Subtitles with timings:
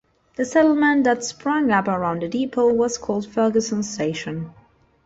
[0.35, 4.51] The settlement that sprang up around the depot was called Ferguson Station.